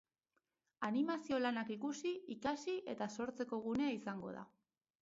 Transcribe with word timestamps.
Animazio 0.87 1.39
lanak 1.43 1.69
ikusi, 1.75 2.15
ikasi 2.37 2.77
eta 2.95 3.13
sortzeko 3.19 3.63
gunea 3.69 3.97
izango 4.01 4.39
da. 4.41 4.51